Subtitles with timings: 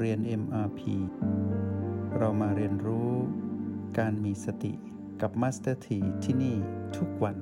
[0.00, 0.80] เรียน MRP
[2.18, 3.10] เรามาเรียนรู้
[3.98, 4.72] การมีสติ
[5.20, 6.56] กับ Master T ที่ที่นี่
[6.96, 7.36] ทุกวัน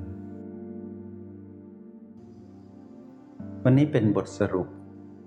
[3.65, 4.69] วันนี้เป็นบทสรุป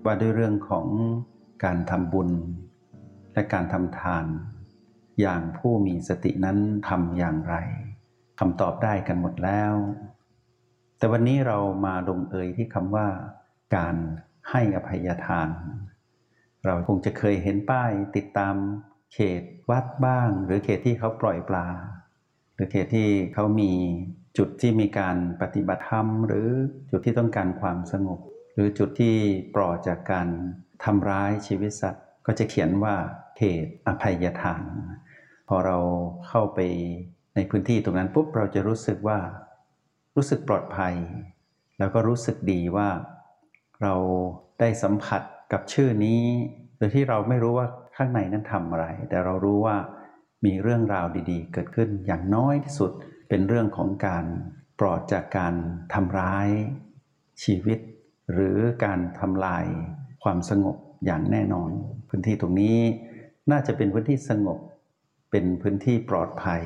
[0.04, 0.86] ว่าด้วยเรื่องของ
[1.64, 2.30] การทำบุญ
[3.32, 4.24] และการทำทาน
[5.20, 6.58] อย่างผู้มีสตินั้น
[6.88, 7.54] ทำอย่างไร
[8.40, 9.74] คำตอบได้กันหมดแล้ว
[10.98, 13.08] แต่วันนี้เรามาลงเอยที่คำว่า
[13.76, 13.94] การ
[14.50, 15.48] ให้อภัยทาน
[16.66, 18.54] เราคงจะเคยเห็นป้ายติดตาม
[19.12, 21.66] เขตวัดบ้าง หรือเขตที่เขาปล่อยปลา
[22.54, 23.72] หรือเขตที่เขามี
[24.38, 26.48] จุดที่มีการปฏิบัติธรรม หรือ
[26.90, 28.18] จุดที่ต้องการความสงบ
[28.54, 29.16] หรือจุดที่
[29.54, 30.28] ปลอดจากการ
[30.84, 32.94] ทำร้ายชีวิตสัตว์ ก็จะเขียนว่า
[33.36, 34.62] เขตอภัยทาน
[35.48, 35.78] พอเรา
[36.28, 36.58] เข้าไป
[37.34, 39.18] ในพื้นที่ตรงนั้นปุ๊บเราจะรู้สึกว่า
[40.16, 40.94] รู้สึกปลอดภัย
[41.78, 42.88] แล้วก็รู้สึกดีว่า
[43.82, 43.94] เรา
[44.60, 46.20] ได้สัมผัส กับชื่อนี้
[46.78, 49.76] โดยที่เราไม่รู้ว่าข้างในนั้นทำอะไร แต่เรารู้ว่า
[50.44, 52.90] มีเรื่องราวดีๆ เกิดขึ้นอย่างน้อยที่สุด
[53.28, 54.24] เป็นเรื่องของการ
[54.80, 55.54] ปลอดจากการ
[55.94, 56.48] ทำร้าย
[57.42, 57.78] ชีวิต
[58.32, 59.64] หรือการทำลาย
[60.22, 61.70] ความสงบอย่างแน่นอน
[62.08, 62.78] พื้นที่ตรงนี้
[63.50, 64.58] น่าจะเป็นพื้นที่สงบ
[65.30, 66.62] เป็นพื้นที่ปลอดภัย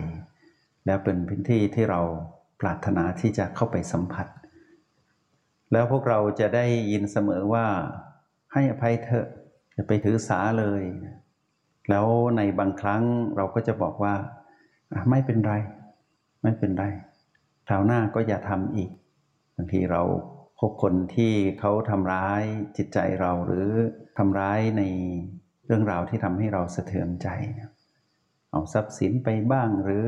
[0.87, 2.01] และเป็นพื้นที่ที่เรา
[2.61, 4.27] ปรารถนาที่จะเข้าไปสัมผัส
[5.73, 7.67] แล้วพวกเราจะได้ยินเสมอว่า
[8.55, 9.27] ให้อภัยเถอะ
[9.73, 10.83] อย่าไปถือสาเลย
[11.91, 13.03] แล้วในบางครั้ง
[13.37, 14.15] เราก็จะบอกว่า
[15.11, 15.55] ไม่เป็นไร
[16.43, 16.85] ไม่เป็นไร
[17.69, 18.91] คราวหน้าก็อย่าทำอีก
[19.57, 20.03] บางทีเรา
[20.59, 22.43] พบคนที่เขาทำร้าย
[22.77, 23.69] จิตใจเราหรือ
[24.19, 24.83] ทำร้ายใน
[25.67, 27.29] เรื่องราวที่ทำให้เราสะเทือนใจ
[28.51, 30.07] เอาทรัพย์สินไปบ้างหรือ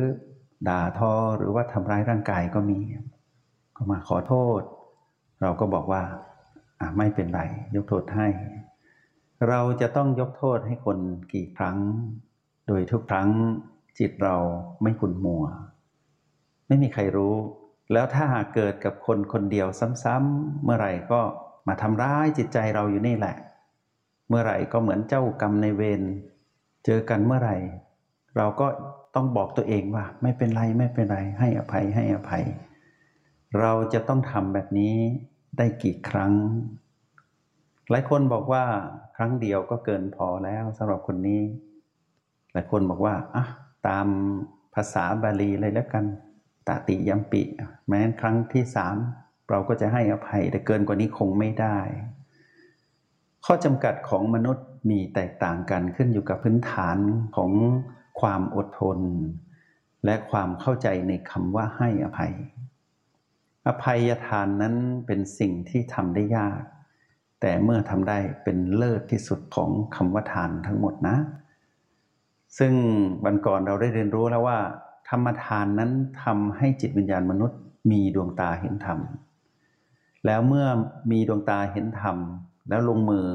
[0.68, 2.80] ด่าทอหรือว่าทำร้ายร่างกายก็มี
[3.76, 4.60] ก็มาขอโทษ
[5.42, 6.02] เราก็บอกว่า
[6.96, 7.40] ไม่เป็นไร
[7.74, 8.28] ยกโทษให้
[9.48, 10.98] เราจะต้องยกโทษให้คน
[11.32, 11.78] กี่ครั้ง
[12.66, 13.28] โดยทุกครั้ง
[13.98, 14.36] จิตเรา
[14.82, 15.44] ไม่ขุนมัว
[16.66, 17.34] ไม่มีใครรู้
[17.92, 19.66] แล้วถ้าหากเกิดกับคนคนเดียว
[20.04, 21.20] ซ้ำๆเมื่อไหร่ก็
[21.68, 23.36] มาทำร้ายจิตใจเราอยู่นี่แหละ
[24.28, 26.02] เมื่อไหร่ก็เหมือนเจ้ากรรมในเวร
[26.84, 27.56] เจอกันเมื่อไหร่
[28.36, 28.66] เราก็
[29.14, 32.44] ต้องบอกตัวเองว่า ไม่เป็นไรไม่เป็นไรให้อภัยให้อภัย
[33.60, 34.96] เราจะต้องทำแบบนี้
[35.56, 36.32] ได้กี่ครั้ง
[37.90, 38.64] หลายคนบอกว่า
[39.16, 41.42] ครั้งเดียวก็เกินพอแล้วสำหรับคนนี้
[42.52, 43.44] หลายคนบอกว่าอะ
[43.88, 44.06] ตาม
[44.74, 46.04] ภาษาบาลีเลยแล้วกัน
[46.68, 47.42] ตติยัมปิ
[47.88, 48.96] แม้ครั้งที่สาม
[49.50, 51.78] เราก็จะให้อภัย แต่เกินกว่านี้คงไม่ได้
[53.44, 56.96] ข้อจำกัดของมนุษย์มีแตกต่างกันขึ้นอยู่กับพื้นฐาน
[57.36, 57.50] ของ
[58.20, 58.98] ความอดทน
[60.04, 62.32] และความเข้าใจในคำว่าให้อภัย
[63.66, 64.74] อภัยทานนั้น
[65.06, 66.60] เป็นสิ่งที่ทำได้ยาก
[67.40, 71.16] แต่เมื่อทำได้เป็นเลิศที่สุดของคำว่าทานทั้งหมดนะ
[72.58, 72.74] ซึ่ง
[73.24, 74.58] วันก่อนเราได้เรียนรู้แล้วว่า
[75.08, 75.90] ธรรมทานนั้น
[76.22, 77.60] ทำให้จิตวิญญาณมนุษย์
[77.90, 78.98] มีดวงตาเห็นธรรม
[80.26, 80.66] แล้วเมื่อ
[81.10, 82.16] มีดวงตาเห็นธรรม
[82.68, 83.26] แล้วลงมือ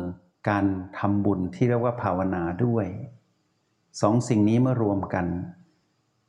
[0.50, 0.66] การ
[0.98, 2.86] ทำบุญที่เรียกว่าภาวนาด้วย
[4.02, 5.26] สองสิ่งนี้เมื่อรวมกัน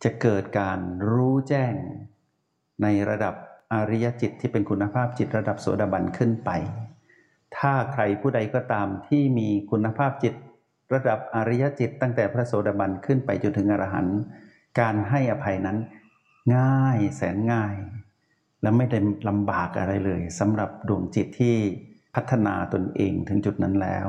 [0.05, 0.79] จะเกิดการ
[1.11, 1.75] รู้แจ้ง
[2.83, 3.35] ในระดับ
[3.73, 6.51] อริยจิตที่เป็นคุณภาพจิตระดับโสดาบันขึ้นไป
[7.57, 10.35] ถ้าใครผู้ใดก็ตามที่มีคุณภาพจิต
[10.95, 14.19] ระดับอริยจิต ตั้งแต่พระโสดาบันขึ้นไปจนถึงอรหันต์
[14.81, 15.79] การให้อภัยนั้น
[16.57, 17.77] ง่ายแสนง่าย
[18.63, 21.57] และไม่ได้ลำบากอะไรเลยสำหรับดวงจิตที่
[22.15, 24.07] พัฒนาตนเองถึงจุดนั้นแล้ว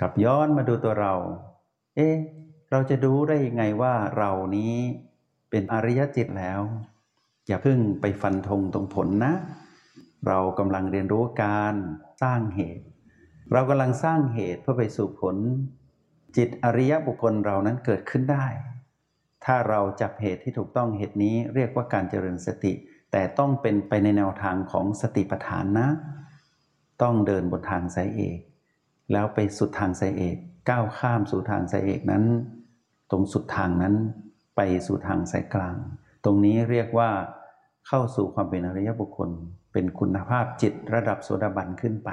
[0.00, 1.14] กลับย้อนมาดูตัวเรา
[1.96, 2.14] เอ๊ะ
[2.70, 4.74] เราจะดูได้ยังไงว่าเรานี้
[5.50, 6.60] เป็นอริยจิตแล้ว
[7.50, 9.34] อย่าเพิ่งไปฟันธงตรงผลนะ
[10.26, 11.74] เรากำลังเรียนรู้การ
[12.22, 12.84] สร้างเหตุ
[13.52, 15.36] เรากำลังสร้างเหตุเพื่อไปสู่ผล
[16.36, 18.46] จิตอริยบุคคลเรานั้นเกิดขึ้นได้
[19.44, 22.72] ถ้าเราจับเหตุที่ถูกต้องเหตุนี้เรียกว่าการเจริญสติ
[23.12, 25.88] แต่ต้องเป็นไปในแนวทางของสติปัฏฐานนะ
[27.02, 28.38] ต้องเดินบนทางสายเอก
[29.12, 30.36] แล้วไปสุดทางสายเอก
[30.70, 32.24] ก้าวข้ามสู่ทางสายเอกนั้น
[33.10, 33.94] ตรงสุดทางนั้น
[34.56, 35.76] ไปสู่ทางสายกลาง
[36.24, 37.10] ตรงนี้เรียกว่า
[37.86, 39.30] เข้าสู่ความเป็นอริยบุคคล
[39.72, 42.10] เป็นคุณภาพจิตระดับโสดาบันขึ้นไป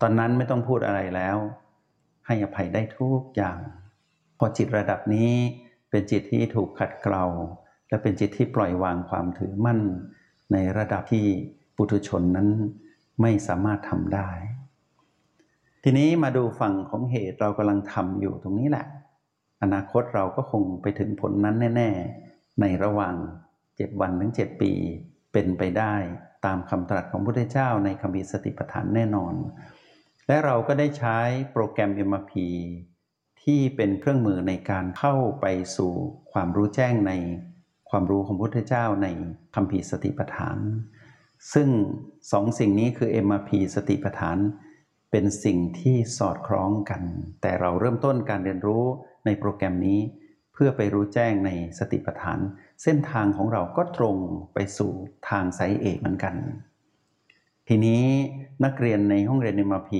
[0.00, 1.36] ตอนนั้นไม่ต้องพูดอะไรแล้ว
[2.26, 3.58] ให้อภัยได้ทุกอย่าง
[4.38, 5.30] พอจิตระดับนี้
[5.90, 7.24] เป็นจิตที่ถูกขัดเกลา
[7.88, 9.80] และเป็นจิตที่ปล่อยวางความถือมั่น
[10.52, 11.24] ในระดับที่
[11.76, 12.48] ปุถุชนนั้น
[13.20, 14.28] ไม่สามารถทำได้
[15.82, 18.86] ทีนี้มาดูฝั่งของเหตุเรากำลังทำอยู่ตรงนี้แหละ
[19.62, 21.90] อนาคตเราก็คงไปถึงผลนั้นแน่
[22.24, 23.14] ๆ ในระหว่าง
[23.78, 24.72] เจ็ดวันถึงเจ็ดปี
[25.32, 25.94] เป็นไปได้
[26.46, 29.34] ตามคำตรัสของพระพุทธเจ้าในคำพิสติปัฏฐานแน่นอน
[30.28, 31.18] และเราก็ได้ใช้
[31.52, 32.32] โปรแกรม MRP
[33.42, 35.46] ที่เป็นเครื่องมือในการเข้าไป
[35.76, 35.92] สู่
[36.32, 37.12] ความรู้แจ้งใน
[37.90, 39.08] ความรู้ของพุทธเจ้าใน
[39.54, 40.58] คำพีสติปัฏฐาน
[41.52, 41.68] ซึ่ง
[42.32, 44.38] สองสิ่งนี้คือ MRP สติปัฏฐาน
[45.10, 47.02] เป็นสิ่งที่สอดคล้องกัน
[47.40, 48.84] แต่เราเริ่มต้นการเรียนรู้
[49.24, 50.00] ในโปรแกรมนี้
[50.52, 52.38] เพื่อไปรู้แจ้งในสติปัฏฐาน
[52.82, 54.16] เส้นทางของเราก็ตรง
[54.54, 54.92] ไปสู่
[55.28, 56.34] ทางสายเอกเหมือนกัน
[57.68, 58.02] ทีนี้
[58.64, 59.90] นักเรียนในห้องเรียน MRP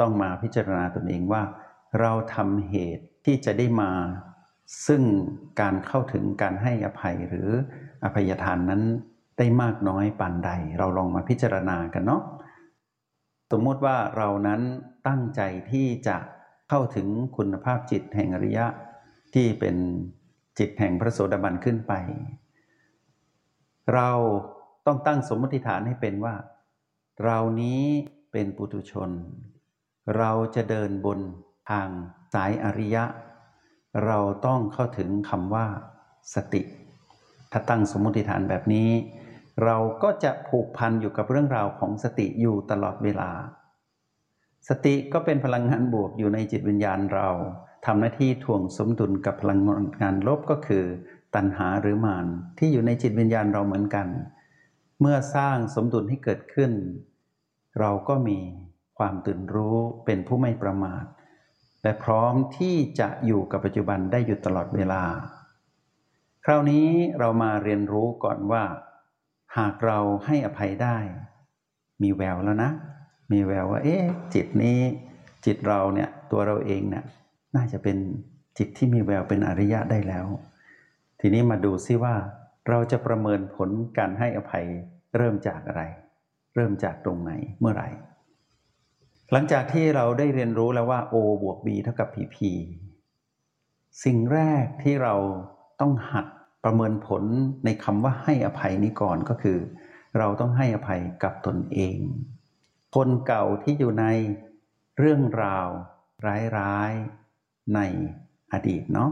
[0.00, 1.42] ต้องมาพิจารณาตนเองว่า
[2.00, 3.92] เราทำเหตุที่จะได้มา
[4.86, 5.02] ซึ่ง
[5.60, 7.48] การเข้าถึงการให้อภัยหรือ
[8.04, 8.82] อภัยทานนั้น
[9.38, 12.22] ได้มากน้อยปานใด เราลองมาพิจารณากันเนาะ
[13.50, 14.60] สมมติว่าเรานั้น
[15.08, 15.40] ตั้งใจ
[15.70, 16.16] ที่จะ
[16.68, 18.66] เข้าถึงคุณภาพจิตแห่งอริยะ
[19.34, 19.76] ที่เป็น
[20.58, 21.92] จิตแห่งพระโสดาบันขึ้นไป
[23.94, 24.10] เรา
[24.86, 26.34] ต้องตั้งสมมติฐานให้เป็นว่า
[27.24, 27.82] เรานี้
[28.32, 29.10] เป็นปุถุชน
[30.18, 31.18] เราจะเดินบน
[31.70, 31.88] ทาง
[32.34, 33.04] สายอริยะ
[34.06, 35.66] เราต้องเข้าถึงคำว่า
[36.34, 36.62] สติ
[37.52, 38.90] ถ้าตั้งสมมติฐานแบบนี้
[39.64, 43.30] เราก็จะผูกพันอยู่กับเรื่องราวของสติอยู่ตลอดเวลา
[44.68, 47.28] สติก็เป็นพลังงานบวกอยู่ในจิตวิญญาณเรา
[47.86, 49.60] ทำหน้าที่ถ่วงสมดุลกับพลัง
[50.02, 50.84] งานลบก็คือ
[51.34, 52.26] ตัณหาหรือมาน
[52.58, 54.06] ที่อยู่ในจิตวิญญาณเราเหมือนกัน
[55.00, 56.72] เมื่อสร้างสมดุลให้เกิดขึ้น
[57.80, 58.38] เราก็มี
[58.98, 61.04] ความตื่นรู้เป็นผู้ไม่ประมาท
[61.82, 65.02] และพร้อมที่จะอยู่กับปัจจุบันได้อยู่ตลอดเวลา
[66.44, 66.88] คราวนี้
[67.18, 68.62] เรามาเรียนรู้ก่อนว่า
[69.58, 70.96] หากเราให้อภัยได้
[72.02, 72.70] มีแววแล้วนะ
[73.32, 74.02] มีแววว่า เอ๊ะ
[74.34, 74.80] จิตนี้
[75.44, 77.04] จิตเราเนี่ยตัวเราเองเนี่ย
[77.56, 77.98] น่าจะเป็น
[78.58, 80.26] จิตที่มีแววเป็นอริยะได้แล้ว
[81.20, 82.14] ทีนี้มาดูซิว่า
[82.68, 84.66] เราจะประเมินผลการให้อภัย
[85.16, 85.82] เริ่มจากอะไร
[86.54, 87.88] เริ่มจากตรงไหนเมื่อไหร่
[89.32, 92.36] หลังจากที่เราได้เรียนรู้แล้วว่า O บวก B เท่ากับ PP
[94.04, 95.14] สิ่งแรกที่เรา
[95.80, 96.26] ต้องหัด
[96.64, 97.22] ประเมินผล
[97.64, 99.58] ในคำว่าให้อภัยนี้ก่อนก็คือ
[100.18, 101.98] เราต้องให้อภัยกับตนเอง
[102.94, 104.06] คนเก่าที่อยู่ใน
[104.98, 105.68] เรื่องราว
[106.58, 107.25] ร้ายๆ
[107.74, 107.80] ใน
[108.52, 109.10] อดีตเนาะ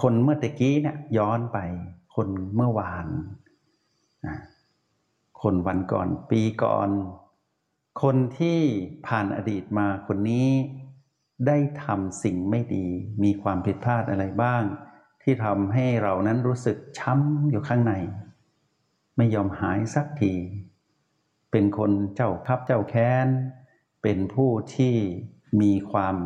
[0.00, 1.58] คนเมื่อตะกี้เนี่ยย้อนไป
[2.14, 3.06] คนเมื่อวาน
[5.42, 6.90] คนวันก่อนปีก่อน
[8.02, 8.60] คนที่
[9.06, 10.48] ผ่านอดีตมาคนนี้
[11.46, 12.86] ได้ทำสิ่งไม่ดี
[13.22, 14.62] มีความผิดพลาดอะไรบ้าง
[15.22, 17.94] ที่ทำให้เรานั้นรู้สึกช้ำอยู่ข้างใน
[19.16, 20.34] ไม่ยอมหายสักที
[21.50, 23.28] เป็นคนเจ้าพับเจ้าแค้น
[24.02, 24.94] เป็นผู้ที่
[25.60, 26.16] มีความ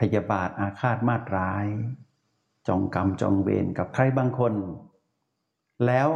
[0.00, 1.66] พยาบาทอาฆาตมาตร้าย
[2.68, 4.54] จองกรรมจองเวรกับใครบางคน
[5.86, 6.08] แล้ว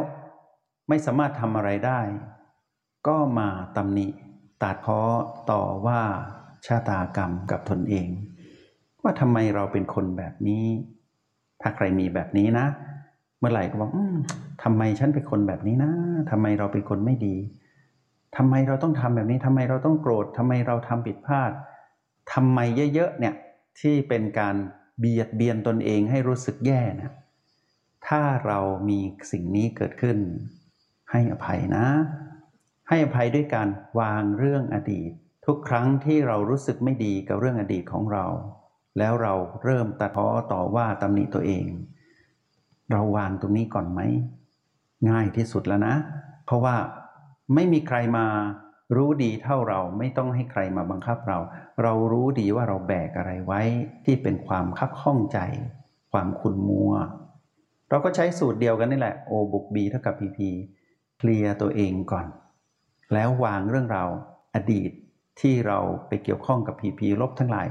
[0.88, 2.00] ไม่สามารถทำอะไรได้
[3.06, 4.06] ก็มาตำหนิ
[4.62, 5.12] ตัดพาะ
[5.50, 6.00] ต่อว่า
[6.66, 8.08] ชาตากรรมกับตนเอง
[9.02, 10.64] ว่าทำไมเราเป็นคนแบบนี้
[11.60, 12.66] ถ้าใครมีแบบนี้นะ
[13.38, 13.90] เมื่อไหร่ก็บอก
[14.62, 15.92] ทำไมฉันเป็นคนแบบนี้นะ
[16.30, 17.36] ทำไมเราเป็นคนไม่ดี
[18.36, 21.50] ทำไมเราต้องทำแบบนี้ทำไมเราต้องโกรธทำไมเราทำผิดพลาด
[22.32, 22.58] ทำไม
[22.94, 23.34] เยอะๆเนี่ย
[23.80, 24.56] ที่เป็นการ
[24.98, 27.12] เบียดเบียนตนเองให้รู้สึกแย่นะ
[28.08, 28.58] ถ้าเรา
[28.88, 28.98] มี
[29.30, 30.18] สิ่งนี้เกิดขึ้น
[31.10, 31.86] ให้อภัยนะ
[32.88, 33.68] ให้อภัยด้วยการ
[34.00, 35.10] วางเรื่องอดีต
[35.46, 38.26] ทุกครั้งที่เรารู้สึกไม่ดีกับเรื่องอดีตของเรา
[38.98, 41.66] แล้วเราเริ่มตัดพ้อต่อว่าตำหนิตัวเอง
[42.90, 44.00] เราวางตรงนี้ก่อนไหม
[45.10, 45.94] ง่ายที่สุดแล้วนะ
[46.44, 46.76] เพราะว่า
[47.54, 48.26] ไม่มีใครมา
[48.94, 51.38] รู้ดีเท่าเราไม่ต้องให้ใครมาบังคับเรา
[51.82, 53.62] เรารู้ดีว่าเราแบกอะไรไว้
[54.04, 55.38] ที่เป็นความคับข้องใจ
[56.12, 56.92] ความขุ่นมัว
[57.88, 60.38] เราก็ใช้สูตรเดียวกันนี่แหละ O บุก B เท่ากับ PP
[61.18, 62.26] เคลียร์ตัวเองก่อน
[63.12, 64.08] แล้ววางเรื่องราว
[64.54, 64.90] อดีต
[65.40, 65.78] ที่เรา
[66.08, 67.66] ไปเกี่ยวข้องกับผีผีลบทั้งหลาย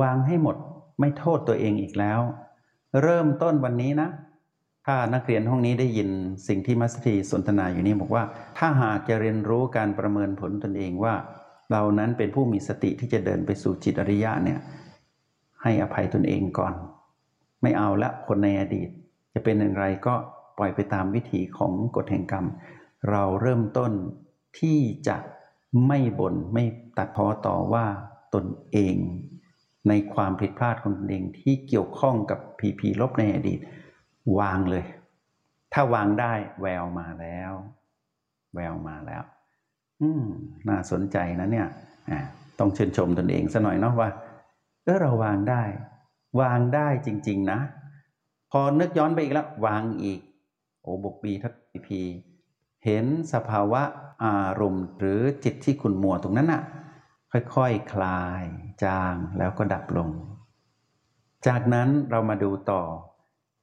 [0.00, 0.56] วางให้หมด
[1.00, 2.20] ไม่โทษตัวเองอีกแล้ว
[3.02, 4.08] เริ่มต้นวันนี้นะ
[4.86, 6.08] ถ้านักเรียนห้องนี้ได้ยิน
[6.48, 8.24] สิ่งที่มัสตีสนทนาอยู่นี่บอกว่า
[8.58, 11.14] ถ้าหากจะเรียนรู้การประเมินผลตนเองว่า
[11.70, 14.58] เรานั้นเป็นผู้มีสติที่จะเดินไปสู่จิตอริยะเนี่ย
[15.62, 16.74] ให้อภัยตนเองก่อน
[17.62, 18.88] ไม่เอาละคนในอดีต
[19.34, 20.14] จะเป็นอย่างไรก็
[20.58, 22.46] ปล่อยไปตามวิถีของกฎแห่งกรรม
[23.10, 23.92] เราเริ่มต้น
[24.58, 25.16] ที่จะ
[25.86, 26.64] ไม่บน่นไม่
[26.98, 27.86] ตัดพ้อต่อว่า
[28.34, 28.96] ตนเอง
[29.88, 33.58] ในความผิดพลาดของตนเองที่เกี่ยวข้องกับผีผีลบในอดีต
[34.38, 34.84] วางเลย
[35.72, 37.52] ถ้าวางได้แววมาแล้ว
[38.54, 39.22] แววมาแล้ว
[40.00, 40.24] อืม
[40.68, 41.68] น่าสนใจนะเนี่ย
[42.58, 44.08] ต้องชื่นชมตนเองซะหน่อยเนาะว่า
[44.84, 45.62] เออเราวางได้
[46.40, 47.60] วางได้จริง ๆ นะ
[48.50, 50.20] พอนึกย้อนไปอีกแล้ว วางอีก
[50.82, 51.54] โอ้บุกบีทัก
[51.86, 52.00] พี
[52.84, 53.82] เห็นสภาวะ
[54.24, 56.62] อารมณ์หรือจิตที่ขุนมัวตรงนั้นน่ะ
[57.54, 58.44] ค่อยๆคลาย
[58.84, 60.10] จางแล้วก็ดับลง
[61.46, 62.82] จากนั้นเรามาดูต่อ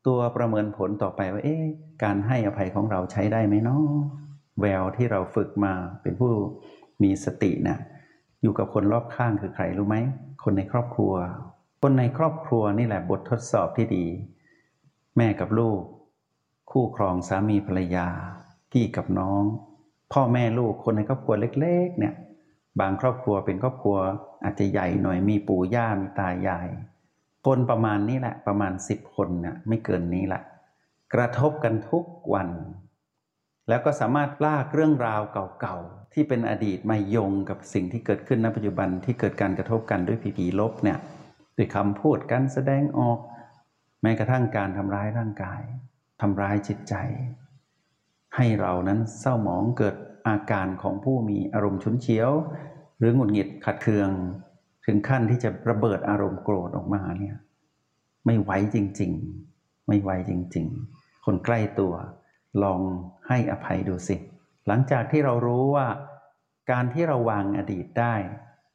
[0.08, 1.64] ตัวประเมินผลต่อไปว่า เอ๊ะ
[2.04, 3.84] การให้อภัยของเราใช้ได้ไหมเนาะ
[4.60, 6.32] แววที่เราฝึกมาเป็นผู้
[7.04, 7.80] มีสตินะ่ะ
[8.42, 9.98] อยู่กับคนรอบข้างคือใครรู้ไหม
[10.44, 11.14] คนในครอบครัว
[11.82, 14.06] คนในครอบครัวนี่แหละบททดสอบที่ดี
[15.18, 15.82] แม่กับลูก
[16.72, 18.08] คู่ครองสามีภรรยา
[18.72, 19.44] พี่กับน้อง
[20.14, 22.16] พ่อแม่ลูกคนในครอบครัวเล็ก ๆ เนี่ย
[22.80, 23.98] บางครอบครัวเป็นครอบครัว
[24.44, 26.68] อาจจะใหญ่หน่อยมีปู่ย่ามีตายาย
[27.46, 30.42] คนประมาณนี้แหละ ประมาณสิบคนเนี่ยไม่เกินนี้แหละ
[31.14, 32.04] กระทบกันทุก
[32.34, 32.50] วัน
[33.70, 35.22] แล้วก็สามารถลากเรื่องราว
[35.60, 40.98] เก่าๆ ที่เป็นอดีตมาโยงกับสิ่งที่เกิดขึ้นณปัจจุบันที่เกิดการกระทบกันด้วยผีผีลบเนี่ย
[41.58, 43.20] ด้วยคำพูดการแสดงออก
[44.02, 45.62] แม้กระทั่งการทำร้ายร่างกาย
[46.22, 46.94] ทำร้ายจิตใจ
[48.36, 49.96] ให้เรานั้นเศร้าหมองเกิด
[50.28, 52.32] อาการของผู้มีอารมณ์ฉุนเฉียว
[52.98, 54.10] หรือหงุดหงิดขัดเคือง
[54.92, 57.36] ถึงขั้นที่จะระเบิดอารมณ์โกรธออกมาเนี่ย
[58.26, 59.12] ไม่ไหวจริง
[59.52, 61.94] ๆ ไม่ไหวจริง ๆ คนใกล้ตัว
[62.64, 62.80] ลอง
[63.28, 64.16] ให้อภัยดูสิ
[64.68, 65.88] หลังจากที่เรารู้ว่า
[66.72, 68.16] การที่เราวางอดีตได้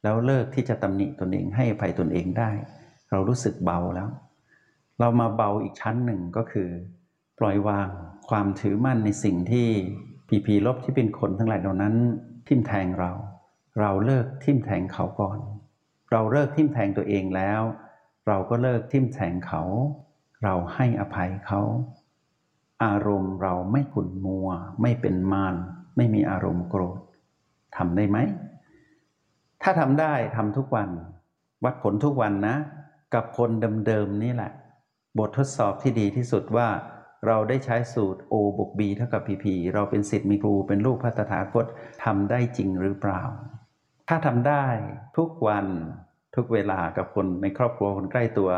[0.03, 2.51] แล้วเลิกที่จะตำหนิตนเองให้อภัยตนเองได้
[3.11, 4.09] เรารู้สึกเบาแล้ว
[4.99, 6.69] เรามาเบาอีกชั้นหนึ่งก็คือ
[7.39, 7.89] ปล่อยวาง
[8.29, 9.67] ความถือมั่นในสิ่งที่
[10.27, 11.95] ผีผีลบที่เป็นคนทั้งหลายเหล่านั้น
[12.47, 13.11] ทิ่มแทงเรา
[13.81, 15.39] เราเลิกทิ่มแทงเขาก่อน
[16.11, 17.61] เราเลิกทิ่มแทงตัวเองแล้ว
[18.27, 19.63] เราก็เลิกทิ่มแทงเขา
[20.43, 21.61] เราให้อภัยเขา
[22.85, 24.47] อารมณ์เราไม่ขุ่นมัว
[24.81, 25.55] ไม่เป็นมาร
[25.97, 26.99] ไม่มีอารมณ์โกรธ
[27.77, 28.17] ทำได้ไหม
[29.61, 30.89] ถ้าทำได้ทำทุกวัน
[31.63, 32.55] วัดผลทุกวันนะ
[33.13, 33.49] กับคน
[33.87, 34.51] เดิมๆนี่แหละ
[35.19, 36.67] บททดสอบที่ดีที่สุดว่า
[37.27, 41.65] เราได้ใช้สูตร O บวก B เท่ากับ PP เราเป็นสิทธิ์มีครูเป็นลูกพระตถาคต
[42.03, 43.21] ทำได้จริงหรือเปล่า
[44.07, 44.65] ถ้าทำได้
[45.17, 45.65] ทุกวัน
[46.35, 48.49] ทุกเวลากับคนในครอบครัวคนใกล้ตัว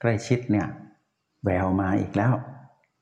[0.00, 0.68] ใกล้ชิดเนี่ย
[1.44, 2.34] แววมาอีกแล้ว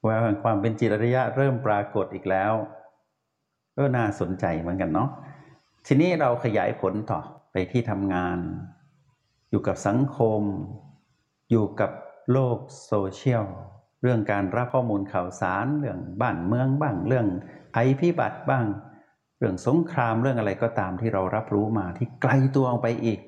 [0.04, 2.52] แววแห่งความเป็นจิตริยะเริ่มปรากฏอีกแล้ว
[3.76, 5.08] ก็น่าสนใจเหมือนกันเนาะ
[5.86, 7.20] ทีนี้เราขยายผลต่อ
[7.52, 8.38] ไปที่ทำงาน
[9.50, 10.42] อยู่กับสังคม
[11.50, 11.90] อยู่กับ
[12.32, 13.44] โลกโซเชียล
[14.02, 17.26] เรื่องการรับข้อมูลข่าวสาร เรื่องบ้านเมืองบ้าง เรื่อง
[17.74, 18.66] ภัยพิบัติบ้าง
[19.40, 23.20] เรื่องสงครามเรื่องอะไรก็ตามที่เรารับรู้มาที่ไกลตัวออกไปอีก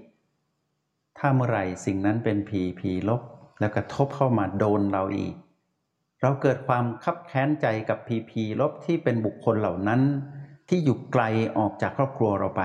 [1.19, 3.21] ถ้าเมื่อไหร่สิ่งนั้นเป็นผีผีลบ
[3.61, 5.35] แล้วกระทบเข้ามาโดนเราอีก
[6.23, 10.01] เราเกิดความคับแค้นใจกับผีผีลบที่เป็นบุคคลเหล่านั้น
[10.69, 11.23] ที่อยู่ไกล
[11.59, 12.63] ออกจากครอบครัวเราไป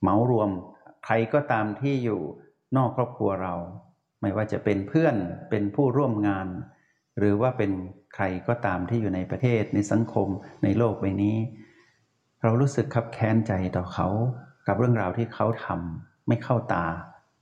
[0.00, 0.50] เหมารวม
[1.04, 2.20] ใครก็ตามที่อยู่
[2.76, 3.54] นอกครอบครัวเรา
[4.20, 5.14] ไม่ว่าจะเป็นเพื่อน
[5.50, 6.46] เป็นผู้ร่วมงาน
[7.18, 7.70] หรือว่าเป็น
[8.14, 10.28] ใครก็ตามที่อยู่ในประเทศในสังคม
[10.64, 11.36] ในโลกใบนี้
[12.42, 14.08] เรารู้สึกขับแค้นใจต่อเขา
[14.66, 16.86] กับเรื่องราวที่เขาทำไม่เข้าตา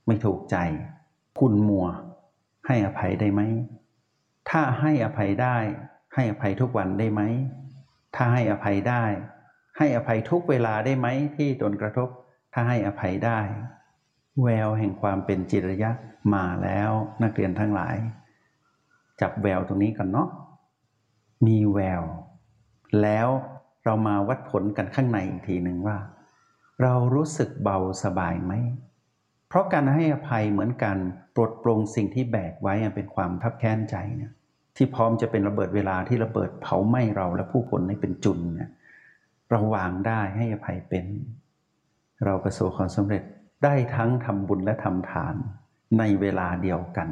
[0.07, 0.55] ไม่ถูกใจ
[1.39, 1.87] คุณมัว
[2.67, 3.41] ให้อภัยได้ไหม
[4.49, 5.57] ถ้าให้อภัยได้
[6.13, 7.21] ให้อภัยทุกวันได้ไหม
[8.15, 9.03] ถ้าให้อภัยได้
[9.77, 12.09] ให้อภัยทุกเวลาได้ไหมที่โดนกระทบ
[12.53, 13.39] ถ้าให้อภัยได้
[14.41, 15.91] แววแห่งความเป็นจิตรยะ
[16.33, 16.91] มาแล้ว
[17.23, 17.97] นักเรียนทั้งหลาย
[19.21, 20.29] จับแววตรงนี้ก่อนเนาะ
[21.47, 22.03] มีแวว
[23.01, 23.27] แล้ว
[23.87, 25.97] เรามาวัดผลกันข้างในอีกทีหนึ่งว่า
[26.81, 28.53] เรารู้สึกเบาสบายไหม
[29.47, 30.99] เพราะการให้อภัยเหมือนการ
[31.35, 34.31] ปลดปลงสิ่งที่แบกไว้เป็นความทับแค้นใจเนี่ย
[34.75, 38.69] ที่พร้อมจะเป็นระเบิดเวลาที่ระเบิดเผาไหม้เราและผู้คนให้เป็นจุนเนี่ย
[39.49, 41.05] เราวางได้ให้อภัยเป็น
[42.25, 43.23] เราประสบความสำเร็จ
[43.63, 45.35] ได้ทั้งทำบุญและทำทาน
[45.99, 47.09] ในเวลาเดียวกัน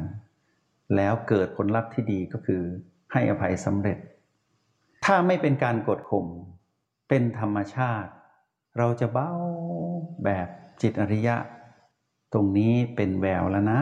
[0.96, 2.62] แล้วเกิดผลลัพธ์ที่ดีก็คือ
[3.12, 3.98] ให้อภัยสำเร็จ
[5.04, 6.26] ถ้าไม่เป็นการกดข่ม
[7.08, 8.10] เป็นธรรมชาติ
[8.78, 9.32] เราจะเบ้า
[10.24, 10.48] แบบ
[10.82, 11.36] จิตอริยะ
[12.32, 13.80] ตรงนี้เป็นแววแล้วนะ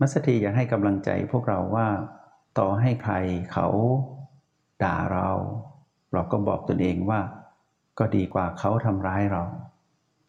[0.00, 1.88] มัสถีอยากให้กำลังใจพวกเราว่า
[2.58, 3.14] ต่อให้ใคร
[3.52, 3.66] เขา
[4.82, 5.30] ด่าเรา
[6.12, 7.20] เราก็บอกตนเองว่า
[7.98, 9.44] ก็ดีกว่าเขาทำร้ายเรา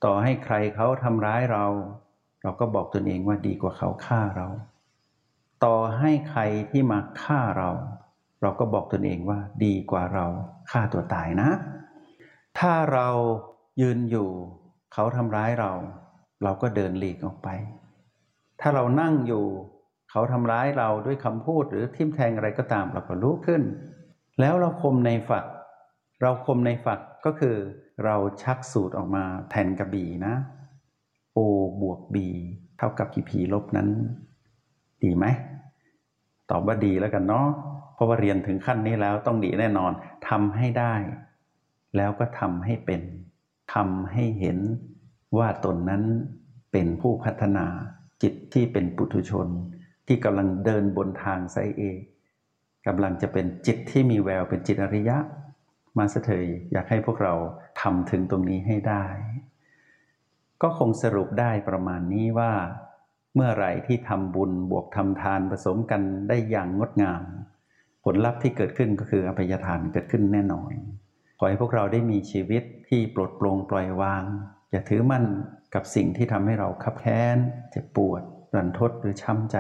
[0.06, 1.66] ต่อให้ใครเขาทำร้ายเรา
[2.44, 4.48] เราก็บอกตนเองว่าดีกว่าเขาฆ่าเรา
[5.66, 7.70] ต่อให้ใครที่มาฆ่าเรา
[8.44, 10.26] เราก็บอกตนเองว่าดีกว่าเรา
[10.72, 11.50] ฆ่าตัวตายนะ
[12.60, 13.08] ถ้าเรา
[13.82, 14.30] ยืนอยู่
[14.94, 15.72] เขาทำร้ายเรา
[16.44, 17.50] เราก็เดินหลีกออกไป
[18.62, 19.46] ถ้าเรานั่งอยู่
[20.12, 23.64] เขาทำร้ายเราด้วยคำพูดหรือทิ่มแทงอะไรก็ตามเราก็ลุกขึ้น
[24.40, 25.46] แล้วเราคมในฝัก
[26.22, 27.56] เราคมในฝักก็คือ
[28.06, 30.34] เราชักสูตรออกมาแทนกับบีนะ
[31.38, 31.40] O
[31.82, 32.18] บวก B
[32.78, 33.88] เท่ากับผีผีลบนั้น
[35.04, 35.26] ดีไหม
[36.50, 37.48] ตอบว่าดีแล้วกันเนาะ
[37.94, 39.92] เพราะว่าเรียนถึงขั้นนี้แล้วต้องดีแน่นอน
[40.30, 40.96] ทำให้ได้
[41.98, 43.02] แล้วก็ทำให้เป็น
[43.74, 44.58] ทำให้เห็น
[45.38, 46.04] ว่าตนนั้น
[46.72, 47.66] เป็นผู้พัฒนา
[48.22, 49.48] จิตที่เป็นปุถุชน
[50.08, 51.84] ที่กำลังเดินบนทางไซเอ
[52.88, 55.18] กำลังจะเป็นจิตที่มีแววเป็นจิตอริยะ
[55.98, 57.34] มาสเถยอยากให้พวกเรา
[57.82, 59.04] ทำถึงตรงนี้ให้ได้
[60.62, 62.52] ก็คงสรุปได้ประมาณนี้ว่า
[63.36, 67.24] เมื่อไหร่ที่ทำบุญบวกทำทานผสมกันได้อย่างงดงาม
[68.04, 70.72] ผลลัพธ์ที่เกิดขึ้นก็คืออภัยทานเกิดขึ้นแน่นอน
[71.40, 74.24] ขอให้พวกเราได้มีชีวิตที่ปลดปลงปล่อยวาง
[74.72, 75.26] อย่าถือมั่น
[75.74, 77.38] กับสิ่งที่ทำให้เราคับแค้น
[77.72, 78.22] เจ็บปวด
[78.56, 79.58] รันทดหรือช้ำใจ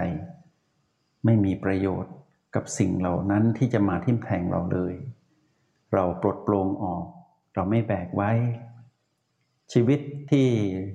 [1.25, 2.13] ไม่มีประโยชน์
[2.55, 4.93] กับสิ่งเหล่านั้นที่จะมาทิ่มแทงเราเลย
[5.93, 7.05] เราปลดปลงออก
[7.55, 8.31] เราไม่แบกไว้
[9.73, 9.99] ชีวิต
[10.31, 10.47] ที่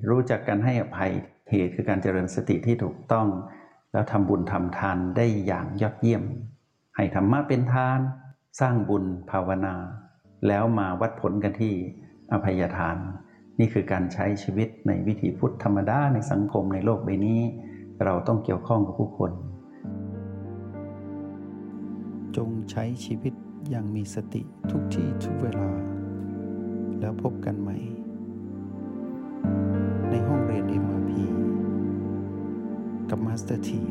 [0.08, 1.12] รู้จักการให้อภัย
[1.50, 3.26] เหตุคือการเจริญสติที่ถูกต้อง
[3.92, 6.24] แล้วทำบุญทำทานได้อย่างยอดเยี่ยม
[6.98, 8.00] ให้ธรรมะเป็นทาน
[8.60, 9.74] สร้างบุญภาวนา
[10.46, 11.74] แล้วมาวัดผลกันที่
[12.32, 12.96] อภัยทาน
[13.58, 17.40] นี่คือการใช้ชีวิตในวิถีพุทธธรรมดาในสังคมในโลกใบนี้
[18.04, 19.32] เราต้องเกี่ยวข้องกับผู้คน
[22.36, 23.34] จงใช้ชีวิต
[23.70, 25.70] อย่างมีสติทุกที่ทุกเวลา
[27.00, 27.76] แล้วพบกันใหม่
[30.10, 31.10] ในห้องเรียน MRP
[33.10, 33.82] กับมาสเตอร์ที